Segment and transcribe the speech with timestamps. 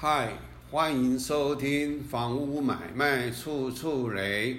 [0.00, 0.32] 嗨，
[0.70, 4.54] 欢迎收听《房屋买卖处处雷》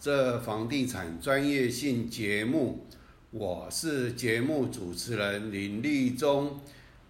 [0.00, 2.88] 这房地产专业性节目。
[3.30, 6.58] 我是节目主持人林立忠。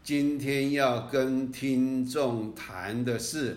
[0.04, 3.56] 今天要跟听众谈的是，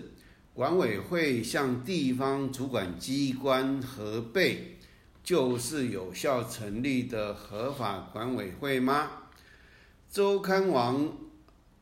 [0.54, 4.78] 管委会向地方主管机关核备，
[5.22, 9.12] 就是有效成立的合法管委会吗？
[10.10, 11.12] 周刊网。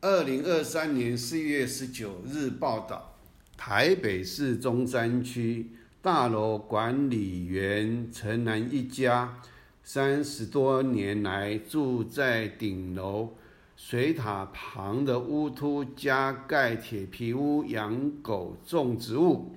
[0.04, 3.16] 二零二三年四月十九日报道，
[3.56, 5.70] 台北市中山区
[6.02, 9.40] 大楼管理员陈南一家，
[9.84, 13.36] 三十多年来住在顶楼
[13.76, 19.52] 水塔旁的屋突加盖铁皮屋，养狗种植物，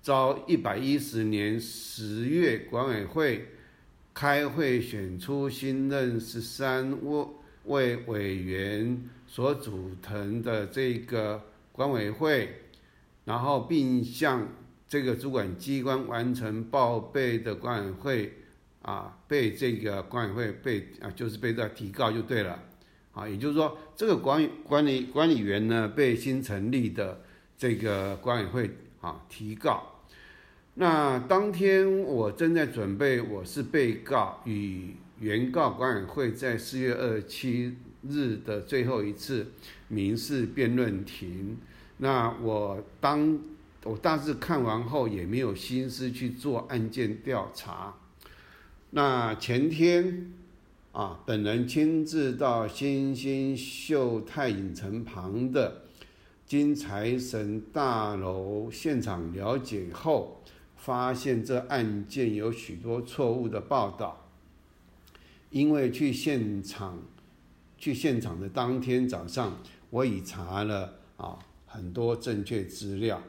[0.00, 3.48] 遭一百一十年十月管委会
[4.14, 6.96] 开会选出新任十三
[7.64, 9.02] 位委员。
[9.32, 11.40] 所组成的这个
[11.70, 12.48] 管委会，
[13.24, 14.48] 然后并向
[14.88, 18.32] 这个主管机关完成报备的管委会，
[18.82, 22.60] 啊，被这个管委会被啊，就是被这提告就对了，
[23.12, 27.20] 啊，也就是说，这个管管理管理员呢，被新成立的
[27.56, 30.02] 这个管委会啊提告。
[30.74, 37.76] 那当天我正在准备，我是被告与原告管委会在四月二七。
[38.08, 39.52] 日的最后一次
[39.88, 41.58] 民事辩论庭，
[41.98, 43.38] 那我当
[43.84, 47.94] 我大致看完后，也没有心思去做案件调查。
[48.90, 50.32] 那前天
[50.92, 55.82] 啊，本人亲自到新兴秀泰影城旁的
[56.46, 60.42] 金财神大楼现场了解后，
[60.76, 64.26] 发现这案件有许多错误的报道，
[65.50, 66.98] 因为去现场。
[67.80, 69.56] 去现场的当天早上，
[69.88, 73.20] 我已查了啊很多正确资料。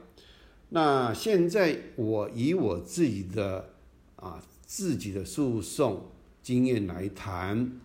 [0.69, 3.69] 那现在我以我自己的
[4.17, 6.11] 啊自己的诉讼
[6.43, 7.79] 经验来谈，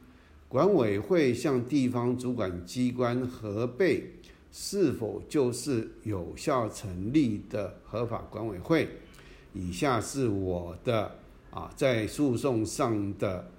[0.48, 4.14] 管委会向地方主管机关核备
[4.50, 8.88] 是否就是有效成立的合法管委会？
[9.54, 11.18] 以下是我的
[11.50, 13.50] 啊在诉讼上的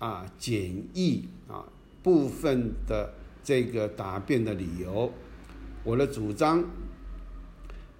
[0.00, 1.64] 啊简易啊。
[2.06, 5.12] 部分的这个答辩的理由，
[5.82, 6.64] 我的主张：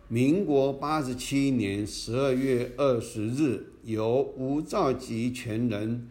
[0.07, 6.07] 民国八十七年十二月二十日，由吴兆吉权人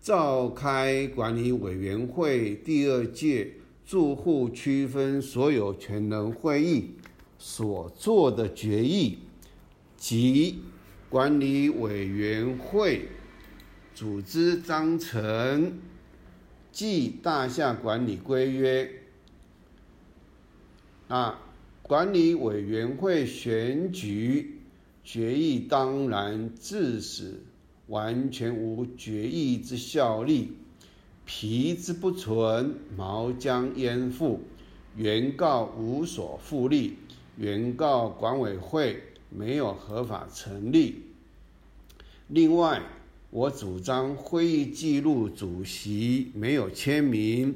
[0.00, 6.90] 召开管理委员会第二届住户区分所有权人会议
[7.36, 9.18] 所做的决议
[9.96, 10.60] 及
[11.08, 13.08] 管理委员会
[13.92, 15.89] 组织章程。
[16.72, 18.88] 即大厦管理规约，
[21.08, 21.40] 啊，
[21.82, 24.60] 管理委员会选举
[25.02, 27.42] 决议当然致使
[27.88, 30.52] 完全无决议之效力，
[31.24, 34.42] 皮之不存，毛将焉附？
[34.96, 36.96] 原告无所复利，
[37.36, 41.02] 原告管委会没有合法成立。
[42.28, 42.80] 另外。
[43.32, 47.54] 我主张会议记录主席没有签名，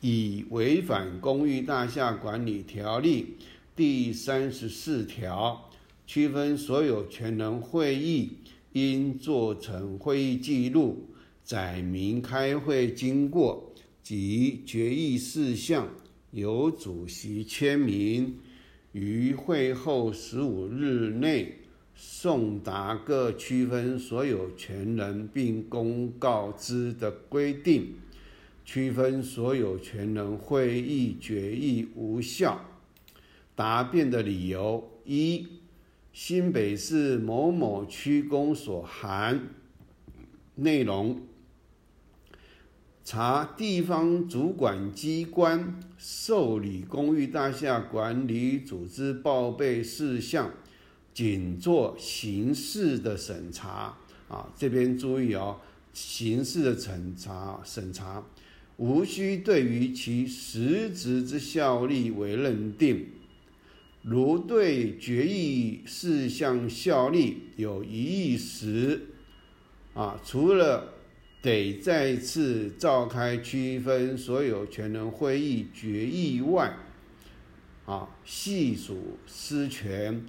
[0.00, 3.36] 已违反《公寓大厦管理条例》
[3.74, 5.68] 第三十四条，
[6.06, 8.30] 区分所有权人会议
[8.72, 11.08] 应做成会议记录，
[11.42, 15.88] 载明开会经过及决议事项，
[16.30, 18.38] 由主席签名，
[18.92, 21.56] 于会后十五日内。
[22.02, 27.96] 送达各区分所有权人并公告之的规定，
[28.64, 32.64] 区分所有权人会议决议无效。
[33.54, 35.46] 答辩的理由：一、
[36.10, 39.48] 新北市某某区公所函
[40.54, 41.20] 内容，
[43.04, 50.50] 查地方主管机关受理公寓大厦管理组织报备事项。
[51.12, 53.96] 仅做形式的审查
[54.28, 55.58] 啊，这边注意哦，
[55.92, 58.24] 形式的审查审查，
[58.76, 63.06] 无需对于其实质之效力为认定。
[64.02, 69.02] 如对决议事项效力有异议时，
[69.92, 70.94] 啊，除了
[71.42, 76.74] 得再次召开区分所有权人会议决议外，
[77.84, 80.24] 啊，系属私权。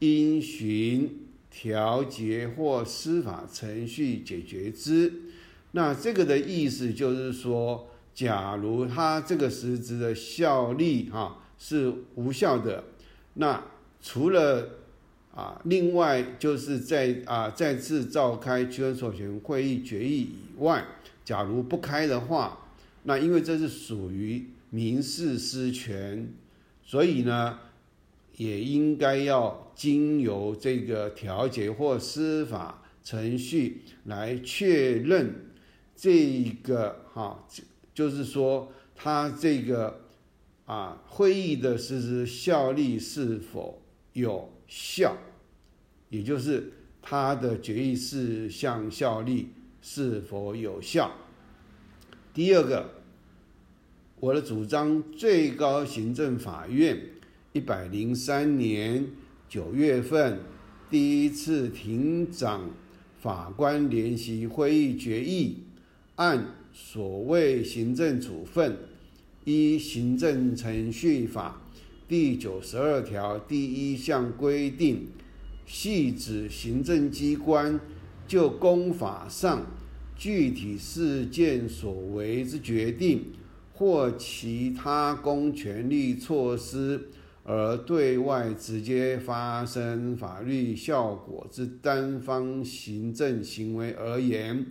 [0.00, 5.12] 应循调节或司法程序解决之。
[5.72, 12.84] 那这个的意思就是说，假如他这个实质的效力哈是无效的，
[13.34, 13.64] 那
[14.02, 14.78] 除了
[15.32, 20.84] 啊，另外就是在啊再次召开区分所权会议决议以外，
[21.24, 22.66] 假如不开的话，
[23.04, 26.32] 那因为这是属于民事私权，
[26.82, 27.58] 所以呢，
[28.40, 35.50] 也应该要经由这个调解或司法程序来确认
[35.94, 37.46] 这个哈，
[37.92, 40.06] 就是说他这个
[40.64, 43.82] 啊会议的实施效力是否
[44.14, 45.18] 有效，
[46.08, 46.72] 也就是
[47.02, 49.50] 他的决议事项效力
[49.82, 51.12] 是否有效。
[52.32, 52.88] 第二个，
[54.18, 56.98] 我的主张，最高行政法院
[57.52, 59.04] 一百零三年
[59.48, 60.38] 九月份
[60.88, 62.70] 第一次庭长
[63.20, 65.56] 法官联席会议决议，
[66.14, 68.78] 按所谓行政处分
[69.44, 71.60] 依行政程序法
[72.06, 75.08] 第九十二条第一项规定，
[75.66, 77.80] 系指行政机关
[78.28, 79.66] 就公法上。
[80.16, 83.24] 具体事件所为之决定，
[83.72, 87.08] 或其他公权力措施，
[87.52, 94.66] 而对外直接发生法律效果之单方行政行为而言，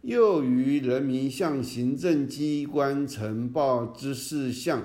[0.00, 4.84] 又于人民向行政机关呈报之事项，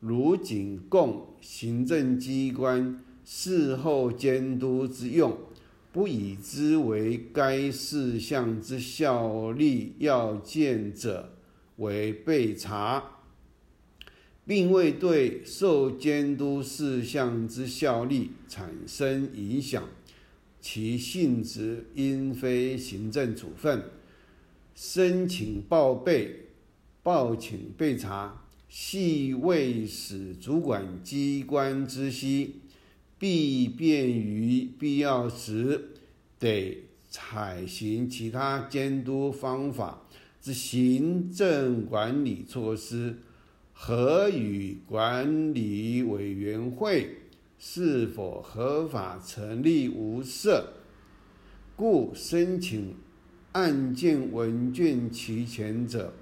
[0.00, 5.34] 如仅供行政机关事后监督之用。
[5.92, 11.32] 不以之为该事项之效力要件者，
[11.78, 13.02] 为被查，
[14.50, 19.88] 并未对受监督事项之效力产生影响，
[20.60, 23.84] 其性质应非行政处分。
[24.74, 26.48] 申请报备、
[27.00, 32.56] 报请备查，系未使主管机关知悉。
[33.20, 35.90] 必便于必要时，
[36.40, 36.76] 得
[37.08, 40.08] 采行其他监督方法
[40.42, 43.18] 之行政管理措施，
[43.82, 47.16] 和与管理委员会
[47.58, 50.74] 是否合法成立无涉。
[51.76, 52.94] 故申请
[53.52, 56.12] 案件文件齐全者，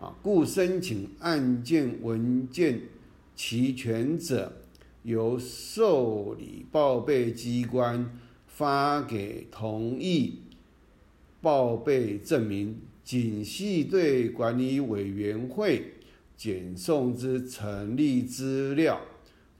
[0.00, 2.80] 啊，故申请案件文件
[3.36, 4.52] 齐全者。
[5.04, 10.40] 由受理报备机关发给同意
[11.40, 15.92] 报备证明，仅系对管理委员会
[16.40, 19.02] 检送之成立资料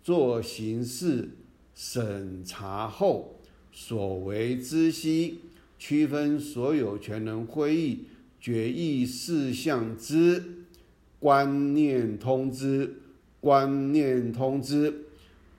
[0.03, 1.29] 做形式
[1.75, 3.38] 审查后
[3.71, 5.41] 所为知悉，
[5.79, 8.06] 区分所有权人会议
[8.41, 10.43] 决议事项之
[11.19, 12.94] 观念通知，
[13.41, 15.05] 观念通知。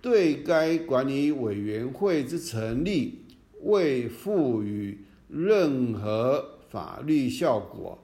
[0.01, 3.19] 对该管理委员会之成立
[3.62, 4.97] 未赋予
[5.27, 8.00] 任何法律效果，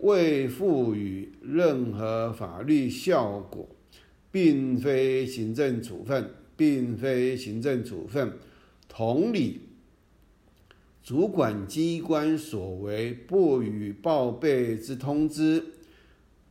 [0.00, 3.68] 未赋予任何法律效果，
[4.30, 8.32] 并非行政处分，并非行政处分。
[8.88, 9.60] 同理，
[11.02, 15.64] 主管机关所为不予报备之通知。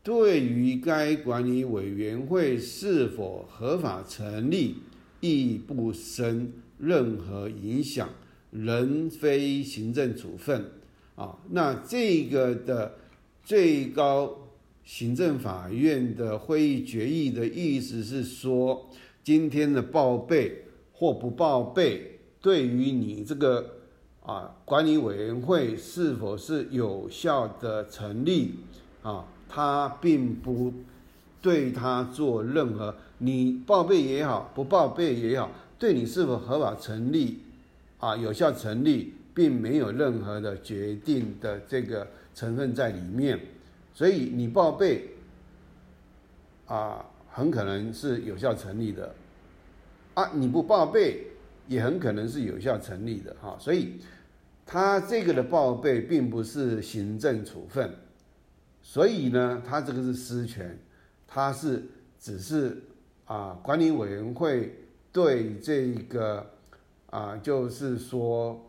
[0.04, 4.76] 对于该管理委员会是否合法成立，
[5.22, 8.10] 亦不生任何影响，
[8.52, 10.66] 仍非行政处分。
[11.16, 12.96] 啊，那这个的
[13.44, 14.38] 最高
[14.86, 18.90] 行政法院的会议决议的意思是说，
[19.24, 23.66] 今天的报备或不报备，对于你这个
[24.22, 28.52] 啊管理委员会是否是有效的成立
[29.02, 29.26] 啊？
[29.50, 30.74] 他并不
[31.42, 37.40] 对他做任何，你报备也好，不报备也好，对你是否合法成立，
[38.00, 43.40] 啊，有效成立，并没有任何的决定的这个成分在里面，
[43.94, 45.10] 所以你报备，
[46.68, 49.14] 啊，很可能是有效成立的，
[50.14, 51.28] 啊，你不报备，
[51.68, 54.00] 也很可能是有效成立的，哈，所以
[54.66, 57.94] 他这个的报备并不是行政处分。
[58.82, 60.78] 所以呢，他这个是私权，
[61.26, 61.84] 他是
[62.20, 62.84] 只是
[63.26, 64.76] 啊，管理委员会
[65.12, 66.46] 对这个
[67.10, 68.62] 啊，就是说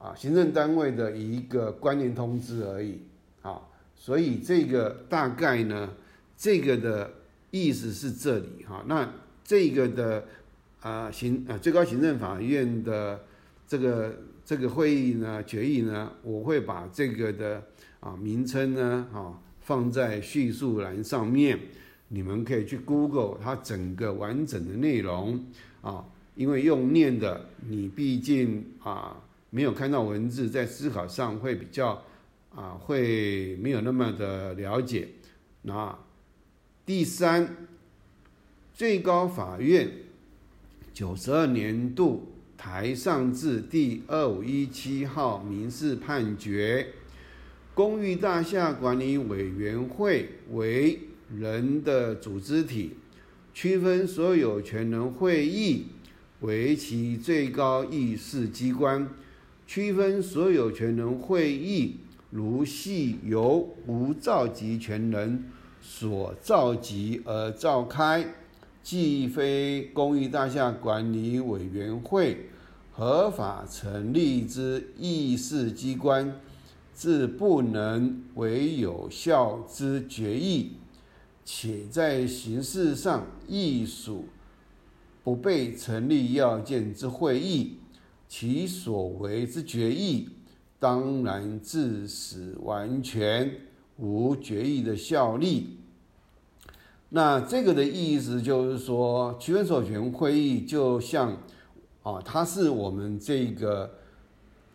[0.00, 2.98] 啊，行政单位的一个观念通知而已
[3.42, 3.60] 啊。
[3.94, 5.90] 所以这个大概呢，
[6.36, 7.10] 这个的
[7.50, 8.82] 意思是这里哈。
[8.86, 9.12] 那
[9.44, 10.24] 这个的
[10.80, 13.20] 啊行啊最高行政法院的
[13.66, 14.14] 这个
[14.44, 17.62] 这个会议呢决议呢，我会把这个的。
[18.00, 19.08] 啊，名称呢？
[19.12, 21.58] 啊，放在叙述栏上面。
[22.06, 25.44] 你们可以去 Google 它整个完整的内容
[25.82, 26.04] 啊，
[26.36, 29.16] 因为用念的，你毕竟啊
[29.50, 32.04] 没有看到文字，在思考上会比较
[32.54, 35.08] 啊会没有那么的了解。
[35.62, 35.98] 那
[36.84, 37.68] 第三，
[38.72, 39.90] 最高法院
[40.92, 46.88] 九十二年度台上字第二五一七号民事判决，
[47.74, 51.00] 公寓大厦管理委员会为。
[51.36, 52.94] 人的组织体，
[53.52, 55.88] 区分所有权人会议
[56.40, 59.06] 为其最高议事机关，
[59.68, 61.96] 区分所有权人会议
[62.30, 65.44] 如系由无召集权人
[65.82, 68.24] 所召集而召开，
[68.82, 72.48] 既非公寓大厦管理委员会
[72.92, 76.40] 合法成立之议事机关，
[76.94, 80.72] 自不能为有效之决议。
[81.44, 84.24] 且在形式上亦属
[85.22, 87.76] 不被成立要件之会议，
[88.28, 90.28] 其所为之决议，
[90.78, 93.50] 当然致使完全
[93.96, 95.78] 无决议的效力。
[97.08, 101.36] 那这个的意思就是说，区分所有权会议就像
[102.02, 103.90] 啊，它是我们这个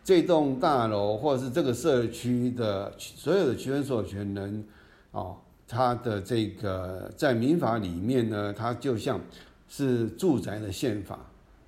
[0.02, 4.64] 这栋大楼或者是这个社区的所有的区分所有权人
[5.12, 5.36] 啊。
[5.66, 9.18] 它的这个在民法里面呢，它就像
[9.66, 11.18] 是住宅的宪法，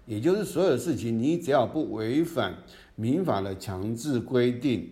[0.07, 2.55] 也就是所有事情你只要不违反
[2.95, 4.91] 民法的强制规定，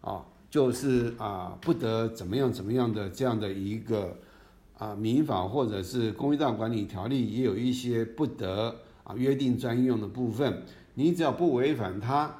[0.00, 4.16] 啊，就是啊不得怎么样怎么样的这样的一个
[4.78, 10.62] 啊民法或者是公寓大管理条例也有一些不得啊约定专用的部分，
[10.94, 12.36] 你只要不违反它，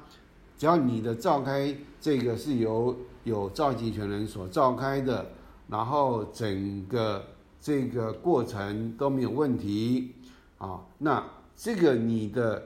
[0.57, 5.25] 只要你的召开这个是由有召集权人所召开的。
[5.69, 7.23] 然后整个
[7.59, 10.11] 这个过程都没有问题
[10.57, 11.23] 啊，那
[11.55, 12.63] 这个你的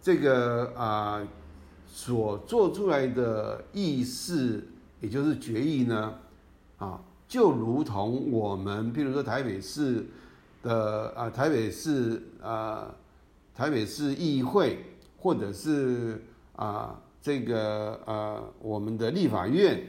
[0.00, 1.26] 这个啊
[1.86, 4.66] 所做出来的议事，
[5.00, 6.14] 也就是决议呢，
[6.78, 10.06] 啊，就如同我们，譬如说台北市
[10.62, 12.94] 的啊台北市啊
[13.54, 14.78] 台北市议会，
[15.18, 16.22] 或者是
[16.56, 19.82] 啊这个呃我们的立法院，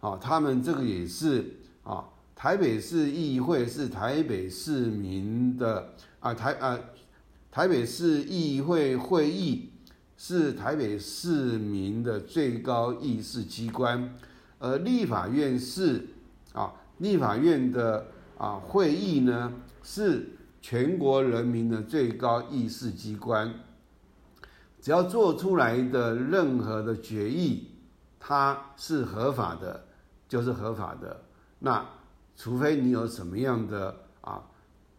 [0.00, 1.54] 啊，他们这个也是。
[1.84, 2.04] 啊，
[2.36, 5.88] 台北市议会是台北市民的
[6.20, 6.78] 啊，台啊，
[7.50, 9.70] 台北市议会会议
[10.16, 14.14] 是台北市民的最高议事机关，
[14.58, 16.08] 而立法院是
[16.52, 19.52] 啊，立法院的啊会议呢
[19.82, 23.54] 是全国人民的最高议事机关，
[24.80, 27.68] 只要做出来的任何的决议，
[28.20, 29.86] 它是合法的，
[30.28, 31.22] 就是合法的。
[31.60, 31.84] 那
[32.36, 34.07] 除非你有什么样的，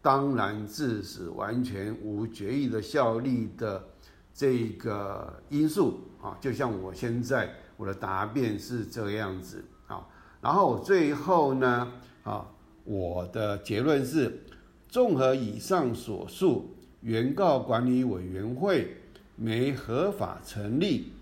[0.02, 3.84] 当然致使完全无决议的效力的
[4.32, 10.06] 这个因素啊，就像我现在我的答辩是这个样子啊，
[10.40, 11.92] 然后最后呢
[12.24, 12.46] 啊，
[12.84, 14.42] 我的结论是，
[14.88, 18.96] 综合以上所述，原告管理委员会
[19.36, 21.12] 没合法成立，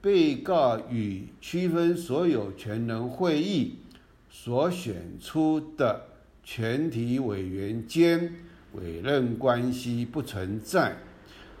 [0.00, 3.78] 被告与区分所有权人会议。
[4.28, 6.04] 所选出的
[6.48, 8.32] 全体委员间
[8.74, 10.96] 委任关系不存在，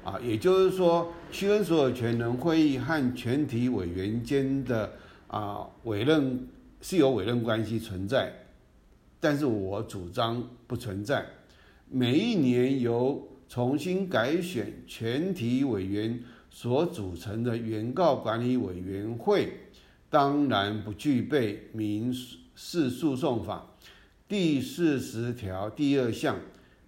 [0.04, 4.92] 啊，也就是说，区分所有权人会议和全体委员间的
[5.26, 6.46] 啊委任
[6.80, 8.32] 是有委任关系存在，
[9.18, 11.26] 但是我主张不存在。
[11.90, 19.52] 每一年由重新改选全体委员所组成的原告管理委员会，
[20.08, 22.38] 当然不具备民事。
[22.58, 23.66] 诉讼法
[24.28, 26.36] 第四十条第二项，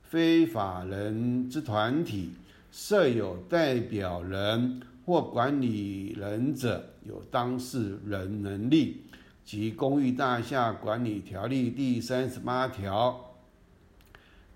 [0.02, 2.30] 非法人之团体
[2.72, 9.02] 设有代表人或管理人者，有当事人能力，
[9.44, 13.36] 及公寓大厦管理条例第三十八条，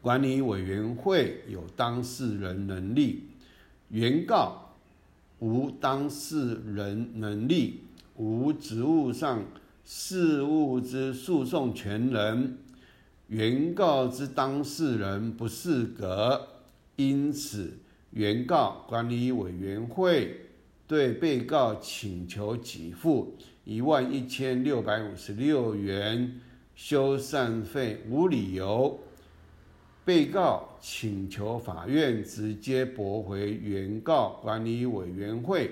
[0.01, 3.29] 管理委员会有当事人能力，
[3.91, 4.73] 原告
[5.39, 7.83] 无当事人能力，
[8.17, 9.45] 无职务上。
[9.85, 12.57] 事务之诉讼权人，
[13.33, 16.49] 原告之当事人不适格，
[16.97, 17.79] 因此
[18.11, 20.51] 原告管理委员会
[20.87, 23.35] 对被告请求给付
[23.65, 26.43] 一万一千六百五十六元
[26.75, 29.01] 修缮费无理由，
[30.05, 35.71] 被告请求法院直接驳回原告管理委员会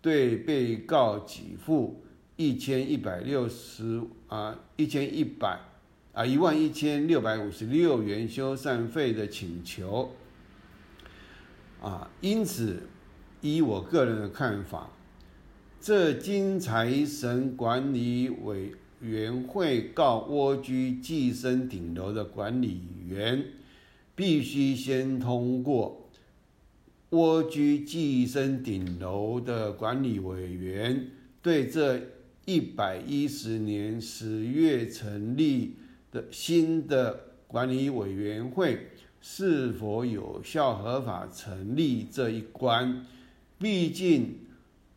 [0.00, 2.00] 对被告给付。
[2.36, 5.56] 一千一百六十啊，一千一百
[6.14, 10.12] 啊一万一千六百五十六元修缮费的请求。
[11.82, 12.84] 啊，因此，
[13.42, 14.90] 依我个人的看法，
[15.80, 23.44] 这金财神管理委员会告蜗居寄生顶楼的管理员，
[24.14, 26.08] 必须先通过
[27.10, 31.10] 蜗居寄生顶楼的管理委员
[31.42, 32.00] 对这
[32.46, 35.76] 一百一十年十月成立
[36.14, 38.86] 的新的管理委员会。
[39.26, 43.06] 是否有效合法成立这一关？
[43.58, 44.34] 毕竟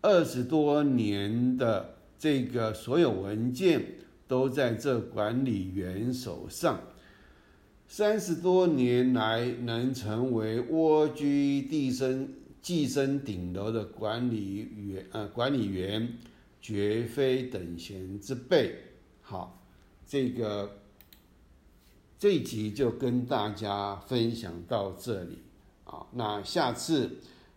[0.02, 3.82] 二十多年的这个所有文件
[4.28, 6.78] 都在这管理员手上。
[7.88, 12.28] 三十多年来能成为蜗居地生
[12.62, 16.06] 寄生顶楼的管理员，呃，管理员
[16.60, 18.76] 绝非等闲之辈。
[19.22, 19.64] 好，
[20.06, 20.70] 这个。
[22.20, 25.38] 这一集就跟大家分享到这里
[25.84, 27.12] 啊，那下次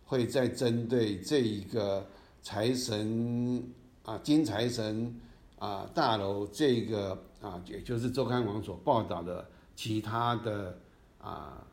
[0.05, 2.05] 会再针对这一个
[2.43, 3.63] 财神
[4.03, 5.19] 啊金财神
[5.57, 10.77] 啊大楼这个啊，也就是周刊网所报道的其他的
[11.19, 11.65] 啊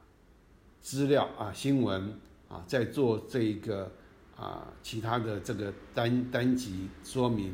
[0.80, 2.18] 资料啊新闻
[2.48, 3.92] 啊，在做这一个
[4.34, 7.52] 啊其他的这个单单集说明，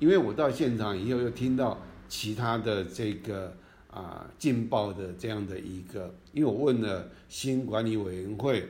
[0.00, 3.56] 因为我到现场以后又听到其他的这个。
[3.92, 8.66] 啊，劲爆的这样的一个，因为我问了新管理委员会，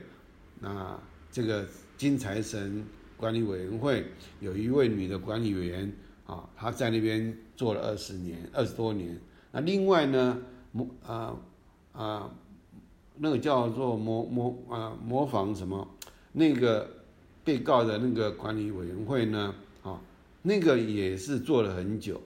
[0.58, 0.98] 那
[1.30, 1.64] 这个
[1.96, 2.84] 金财神
[3.16, 4.04] 管理委员会
[4.40, 5.90] 有一位女的管理员
[6.26, 9.16] 啊，她在那边做了二十年，二十多年。
[9.52, 11.36] 那另外呢，模啊
[11.92, 12.30] 啊，
[13.18, 15.86] 那个叫做模模啊模仿什么？
[16.32, 16.90] 那个
[17.44, 20.00] 被告的那个管理委员会呢，啊，
[20.42, 22.20] 那个也是做了很久。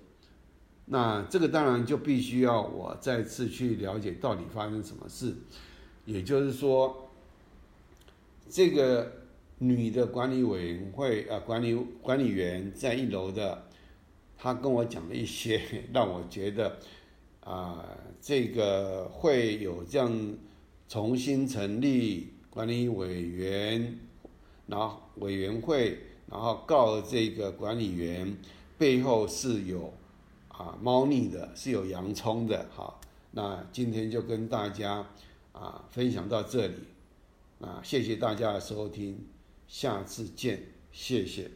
[0.88, 5.34] 那这个当然就必须要我再次去了解到底发生什么事，
[6.04, 7.10] 也就是说，
[8.48, 9.10] 这个
[9.58, 13.66] 女的管理委员会啊，管理管理员在一楼的，
[14.38, 15.60] 她跟我讲了一些
[15.92, 16.78] 让我觉得
[17.40, 17.84] 啊，
[18.20, 20.34] 这个会有这样
[20.88, 23.98] 重新成立管理委员，
[24.68, 25.98] 然后委员会，
[26.30, 28.36] 然后告这个管理员
[28.78, 29.92] 背后是有。
[30.56, 33.00] 啊，猫腻的是有洋葱的，好，
[33.32, 35.06] 那今天就跟大家
[35.52, 36.74] 啊分享到这里，
[37.60, 39.26] 啊，谢谢大家的收听，
[39.68, 41.50] 下次见，谢谢。